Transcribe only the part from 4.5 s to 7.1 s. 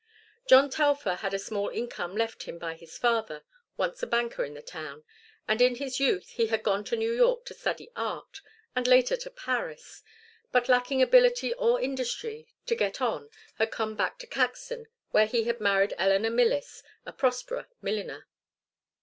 the town, and in his youth he had gone to